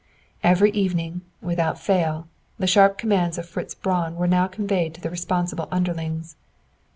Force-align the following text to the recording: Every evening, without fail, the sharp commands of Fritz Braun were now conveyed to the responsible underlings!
Every 0.41 0.71
evening, 0.71 1.21
without 1.43 1.77
fail, 1.79 2.27
the 2.57 2.65
sharp 2.65 2.97
commands 2.97 3.37
of 3.37 3.47
Fritz 3.47 3.75
Braun 3.75 4.15
were 4.15 4.25
now 4.25 4.47
conveyed 4.47 4.95
to 4.95 5.01
the 5.01 5.11
responsible 5.11 5.67
underlings! 5.71 6.35